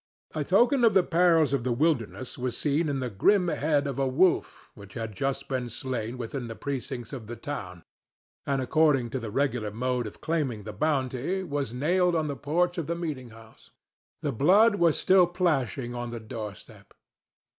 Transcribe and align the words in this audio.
A 0.33 0.43
token 0.43 0.83
of 0.83 0.95
the 0.95 1.03
perils 1.03 1.53
of 1.53 1.63
the 1.63 1.71
wilderness 1.71 2.35
was 2.35 2.57
seen 2.57 2.89
in 2.89 3.01
the 3.01 3.09
grim 3.11 3.49
head 3.49 3.85
of 3.85 3.99
a 3.99 4.07
wolf 4.07 4.71
which 4.73 4.95
had 4.95 5.15
just 5.15 5.47
been 5.47 5.69
slain 5.69 6.17
within 6.17 6.47
the 6.47 6.55
precincts 6.55 7.13
of 7.13 7.27
the 7.27 7.35
town, 7.35 7.83
and, 8.47 8.63
according 8.63 9.11
to 9.11 9.19
the 9.19 9.29
regular 9.29 9.69
mode 9.69 10.07
of 10.07 10.19
claiming 10.19 10.63
the 10.63 10.73
bounty, 10.73 11.43
was 11.43 11.71
nailed 11.71 12.15
on 12.15 12.25
the 12.25 12.35
porch 12.35 12.79
of 12.79 12.87
the 12.87 12.95
meeting 12.95 13.29
house. 13.29 13.69
The 14.23 14.31
blood 14.31 14.73
was 14.77 14.97
still 14.99 15.27
plashing 15.27 15.93
on 15.93 16.09
the 16.09 16.19
doorstep. 16.19 16.95